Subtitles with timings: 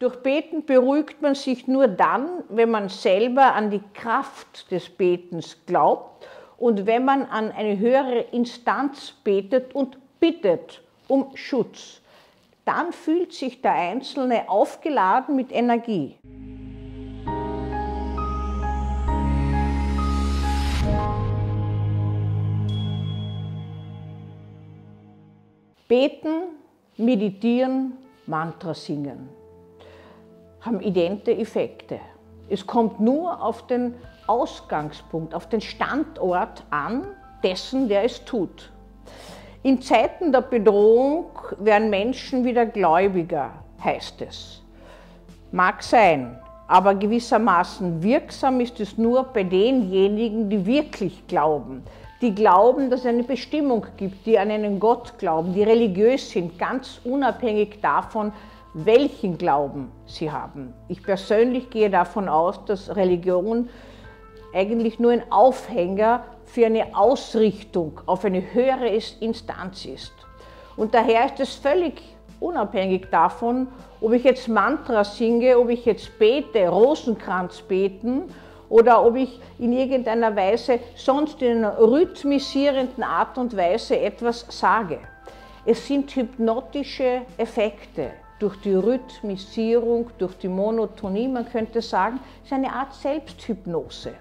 [0.00, 5.56] Durch Beten beruhigt man sich nur dann, wenn man selber an die Kraft des Betens
[5.66, 6.24] glaubt
[6.56, 12.00] und wenn man an eine höhere Instanz betet und bittet um Schutz.
[12.64, 16.14] Dann fühlt sich der Einzelne aufgeladen mit Energie.
[25.88, 26.42] Beten,
[26.96, 27.94] meditieren,
[28.26, 29.37] Mantra singen
[30.68, 31.98] haben idente Effekte.
[32.50, 33.94] Es kommt nur auf den
[34.26, 37.06] Ausgangspunkt, auf den Standort an
[37.42, 38.70] dessen, der es tut.
[39.62, 43.50] In Zeiten der Bedrohung werden Menschen wieder gläubiger,
[43.82, 44.62] heißt es.
[45.52, 51.82] Mag sein, aber gewissermaßen wirksam ist es nur bei denjenigen, die wirklich glauben,
[52.20, 56.58] die glauben, dass es eine Bestimmung gibt, die an einen Gott glauben, die religiös sind,
[56.58, 58.32] ganz unabhängig davon,
[58.84, 60.72] welchen Glauben sie haben.
[60.88, 63.68] Ich persönlich gehe davon aus, dass Religion
[64.54, 68.88] eigentlich nur ein Aufhänger für eine Ausrichtung auf eine höhere
[69.20, 70.12] Instanz ist.
[70.76, 72.02] Und daher ist es völlig
[72.40, 73.68] unabhängig davon,
[74.00, 78.32] ob ich jetzt Mantra singe, ob ich jetzt bete, Rosenkranz beten
[78.68, 85.00] oder ob ich in irgendeiner Weise sonst in einer rhythmisierenden Art und Weise etwas sage.
[85.66, 92.72] Es sind hypnotische Effekte durch die Rhythmisierung, durch die Monotonie, man könnte sagen, ist eine
[92.72, 94.14] Art Selbsthypnose.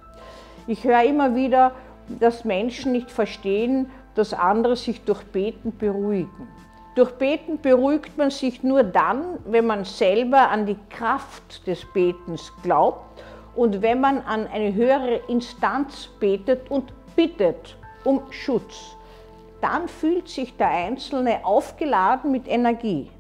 [0.66, 1.72] Ich höre immer wieder,
[2.20, 6.48] dass Menschen nicht verstehen, dass andere sich durch Beten beruhigen.
[6.96, 12.52] Durch Beten beruhigt man sich nur dann, wenn man selber an die Kraft des Betens
[12.64, 13.22] glaubt
[13.56, 18.96] und wenn man an eine höhere Instanz betet und bittet um Schutz.
[19.62, 23.12] Dann fühlt sich der Einzelne aufgeladen mit Energie.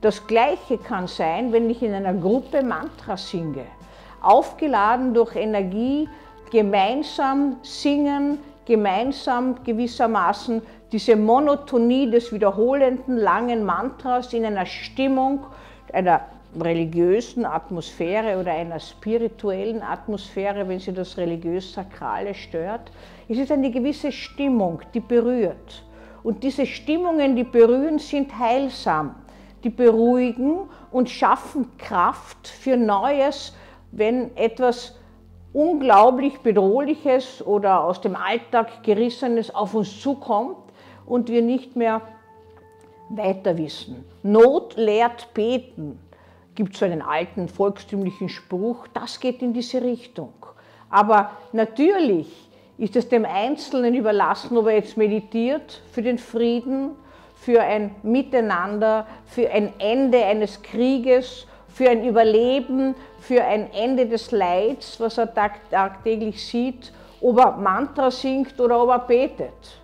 [0.00, 3.66] Das Gleiche kann sein, wenn ich in einer Gruppe Mantra singe.
[4.22, 6.08] Aufgeladen durch Energie,
[6.50, 15.44] gemeinsam singen, gemeinsam gewissermaßen diese Monotonie des wiederholenden langen Mantras in einer Stimmung
[15.92, 16.22] einer
[16.58, 22.90] religiösen Atmosphäre oder einer spirituellen Atmosphäre, wenn sie das religiös-sakrale stört.
[23.28, 25.84] Es ist eine gewisse Stimmung, die berührt.
[26.22, 29.14] Und diese Stimmungen, die berühren, sind heilsam
[29.64, 33.54] die beruhigen und schaffen Kraft für Neues,
[33.92, 34.96] wenn etwas
[35.52, 40.56] unglaublich Bedrohliches oder aus dem Alltag gerissenes auf uns zukommt
[41.06, 42.02] und wir nicht mehr
[43.10, 44.04] weiter wissen.
[44.22, 45.98] Not lehrt beten,
[46.54, 50.32] gibt so einen alten volkstümlichen Spruch, das geht in diese Richtung.
[50.88, 56.92] Aber natürlich ist es dem Einzelnen überlassen, ob er jetzt meditiert für den Frieden,
[57.40, 64.30] für ein Miteinander, für ein Ende eines Krieges, für ein Überleben, für ein Ende des
[64.30, 69.80] Leids, was er tag tagtäglich sieht, ob er Mantra singt oder ob er betet.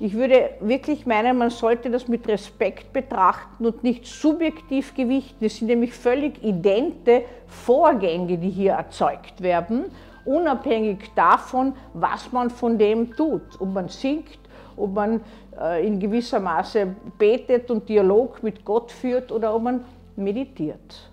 [0.00, 5.44] Ich würde wirklich meinen, man sollte das mit Respekt betrachten und nicht subjektiv gewichten.
[5.44, 9.86] Es sind nämlich völlig idente Vorgänge, die hier erzeugt werden,
[10.24, 13.42] unabhängig davon, was man von dem tut.
[13.58, 14.38] Ob man singt,
[14.78, 15.20] ob man
[15.58, 19.84] äh, in gewisser Maße betet und Dialog mit Gott führt oder ob man
[20.16, 21.10] meditiert.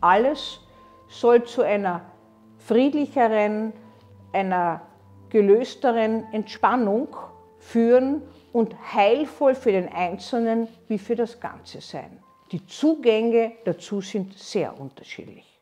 [0.00, 0.60] Alles
[1.08, 2.02] soll zu einer
[2.58, 3.72] friedlicheren,
[4.32, 4.82] einer
[5.30, 7.08] gelösteren Entspannung
[7.58, 8.22] führen
[8.52, 12.22] und heilvoll für den Einzelnen wie für das Ganze sein.
[12.52, 15.57] Die Zugänge dazu sind sehr unterschiedlich.